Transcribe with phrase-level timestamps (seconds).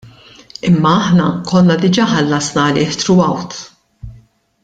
[0.69, 3.61] Imma aħna konna diġà ħallasna għalih throughout.